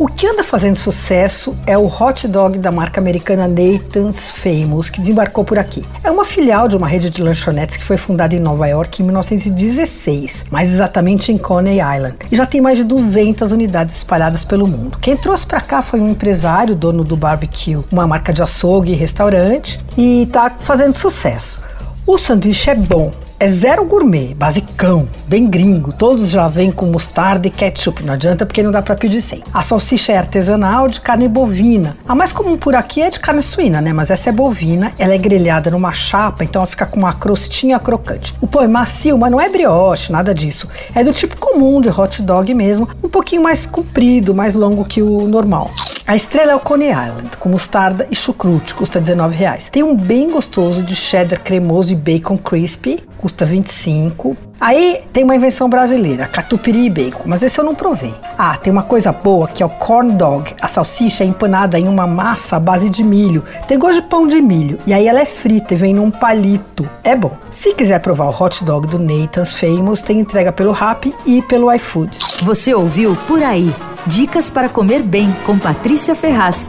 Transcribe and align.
O 0.00 0.06
que 0.06 0.28
anda 0.28 0.44
fazendo 0.44 0.76
sucesso 0.76 1.56
é 1.66 1.76
o 1.76 1.86
hot 1.86 2.28
dog 2.28 2.56
da 2.58 2.70
marca 2.70 3.00
americana 3.00 3.48
Nathan's 3.48 4.30
Famous, 4.30 4.88
que 4.88 5.00
desembarcou 5.00 5.44
por 5.44 5.58
aqui. 5.58 5.84
É 6.04 6.10
uma 6.10 6.24
filial 6.24 6.68
de 6.68 6.76
uma 6.76 6.86
rede 6.86 7.10
de 7.10 7.20
lanchonetes 7.20 7.76
que 7.76 7.82
foi 7.82 7.96
fundada 7.96 8.32
em 8.32 8.38
Nova 8.38 8.64
York 8.68 9.02
em 9.02 9.04
1916, 9.06 10.44
mais 10.52 10.72
exatamente 10.72 11.32
em 11.32 11.36
Coney 11.36 11.80
Island, 11.80 12.14
e 12.30 12.36
já 12.36 12.46
tem 12.46 12.60
mais 12.60 12.78
de 12.78 12.84
200 12.84 13.50
unidades 13.50 13.96
espalhadas 13.96 14.44
pelo 14.44 14.68
mundo. 14.68 14.98
Quem 15.00 15.16
trouxe 15.16 15.44
para 15.44 15.60
cá 15.60 15.82
foi 15.82 16.00
um 16.00 16.08
empresário, 16.08 16.76
dono 16.76 17.02
do 17.02 17.16
Barbecue, 17.16 17.82
uma 17.90 18.06
marca 18.06 18.32
de 18.32 18.40
açougue 18.40 18.92
e 18.92 18.94
restaurante, 18.94 19.80
e 19.96 20.22
está 20.22 20.48
fazendo 20.60 20.94
sucesso. 20.94 21.60
O 22.06 22.16
sanduíche 22.16 22.70
é 22.70 22.76
bom, 22.76 23.10
é 23.40 23.46
zero 23.46 23.84
gourmet, 23.84 24.34
basicão, 24.34 25.08
bem 25.28 25.46
gringo. 25.46 25.92
Todos 25.92 26.28
já 26.28 26.48
vêm 26.48 26.72
com 26.72 26.86
mostarda 26.86 27.46
e 27.46 27.50
ketchup, 27.50 28.04
não 28.04 28.14
adianta 28.14 28.44
porque 28.44 28.62
não 28.62 28.72
dá 28.72 28.82
para 28.82 28.96
pedir 28.96 29.20
sem. 29.20 29.44
A 29.54 29.62
salsicha 29.62 30.12
é 30.12 30.18
artesanal 30.18 30.88
de 30.88 31.00
carne 31.00 31.28
bovina. 31.28 31.96
A 32.08 32.16
mais 32.16 32.32
comum 32.32 32.56
por 32.56 32.74
aqui 32.74 33.00
é 33.00 33.10
de 33.10 33.20
carne 33.20 33.42
suína, 33.42 33.80
né? 33.80 33.92
Mas 33.92 34.10
essa 34.10 34.30
é 34.30 34.32
bovina, 34.32 34.92
ela 34.98 35.14
é 35.14 35.18
grelhada 35.18 35.70
numa 35.70 35.92
chapa, 35.92 36.42
então 36.42 36.60
ela 36.60 36.66
fica 36.66 36.84
com 36.84 36.98
uma 36.98 37.12
crostinha 37.12 37.78
crocante. 37.78 38.34
O 38.40 38.46
pão 38.46 38.62
é 38.62 38.66
macio, 38.66 39.16
mas 39.16 39.30
não 39.30 39.40
é 39.40 39.48
brioche, 39.48 40.10
nada 40.10 40.34
disso. 40.34 40.68
É 40.92 41.04
do 41.04 41.12
tipo 41.12 41.38
comum 41.38 41.80
de 41.80 41.88
hot 41.88 42.20
dog 42.22 42.52
mesmo, 42.52 42.88
um 43.02 43.08
pouquinho 43.08 43.42
mais 43.42 43.66
comprido, 43.66 44.34
mais 44.34 44.56
longo 44.56 44.84
que 44.84 45.00
o 45.00 45.28
normal. 45.28 45.70
A 46.08 46.16
estrela 46.16 46.52
é 46.52 46.54
o 46.54 46.60
Coney 46.60 46.88
Island, 46.88 47.36
com 47.36 47.50
mostarda 47.50 48.08
e 48.10 48.14
chucrute, 48.16 48.74
custa 48.74 48.98
R$19,00. 48.98 49.68
Tem 49.68 49.82
um 49.82 49.94
bem 49.94 50.30
gostoso 50.30 50.82
de 50.82 50.96
cheddar 50.96 51.38
cremoso 51.38 51.92
e 51.92 51.94
bacon 51.94 52.38
crispy, 52.38 53.06
custa 53.18 53.44
25. 53.44 54.34
Aí 54.60 55.02
tem 55.12 55.22
uma 55.22 55.36
invenção 55.36 55.68
brasileira, 55.68 56.26
catupiry 56.26 56.86
e 56.86 56.90
bacon, 56.90 57.22
mas 57.26 57.42
esse 57.42 57.58
eu 57.58 57.64
não 57.64 57.74
provei. 57.76 58.14
Ah, 58.36 58.56
tem 58.56 58.72
uma 58.72 58.82
coisa 58.82 59.12
boa 59.12 59.46
que 59.46 59.62
é 59.62 59.66
o 59.66 59.68
corn 59.68 60.12
dog. 60.12 60.52
A 60.60 60.66
salsicha 60.66 61.22
é 61.22 61.26
empanada 61.26 61.78
em 61.78 61.86
uma 61.86 62.06
massa 62.06 62.56
à 62.56 62.60
base 62.60 62.90
de 62.90 63.04
milho. 63.04 63.44
Tem 63.68 63.78
gosto 63.78 64.02
de 64.02 64.08
pão 64.08 64.26
de 64.26 64.40
milho. 64.40 64.78
E 64.84 64.92
aí 64.92 65.06
ela 65.06 65.20
é 65.20 65.26
frita 65.26 65.74
e 65.74 65.76
vem 65.76 65.94
num 65.94 66.10
palito. 66.10 66.88
É 67.04 67.14
bom. 67.14 67.32
Se 67.50 67.72
quiser 67.74 68.00
provar 68.00 68.26
o 68.26 68.42
hot 68.42 68.64
dog 68.64 68.86
do 68.88 68.98
Nathan's 68.98 69.54
Famous, 69.54 70.02
tem 70.02 70.18
entrega 70.18 70.50
pelo 70.50 70.72
Rap 70.72 71.14
e 71.24 71.40
pelo 71.42 71.72
iFood. 71.74 72.18
Você 72.42 72.74
ouviu 72.74 73.16
Por 73.28 73.42
Aí. 73.42 73.72
Dicas 74.06 74.50
para 74.50 74.68
comer 74.68 75.02
bem 75.02 75.34
com 75.46 75.58
Patrícia 75.58 76.14
Ferraz. 76.14 76.68